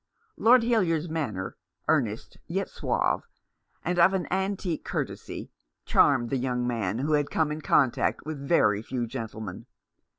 [0.35, 1.57] Lord Hildyard's manner,
[1.87, 3.21] earnest yet suave,
[3.85, 5.51] and of an antique courtesy,
[5.85, 9.67] charmed the young man, who had come in contact with very few gentlemen.